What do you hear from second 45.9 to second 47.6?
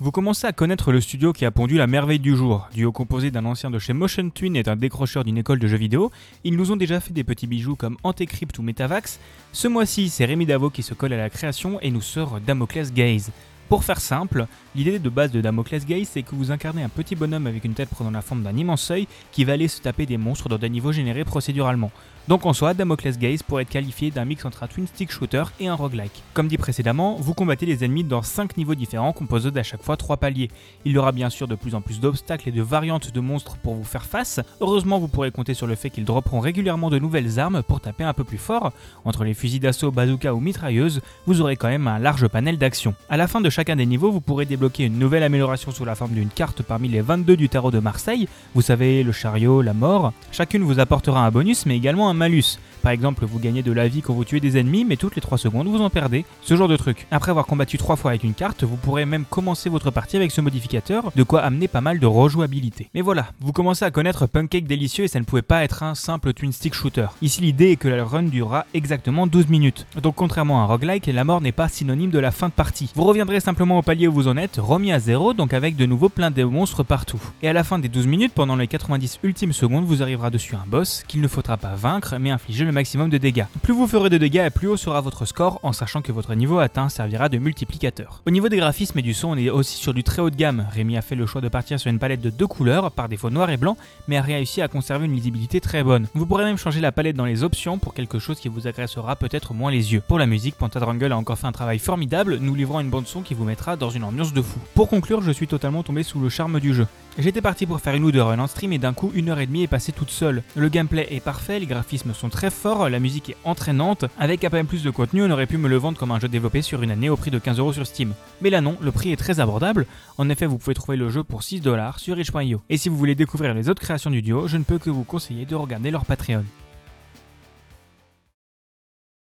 forme d'une carte parmi les 22 du